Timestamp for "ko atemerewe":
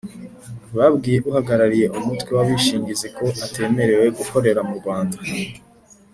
3.17-4.05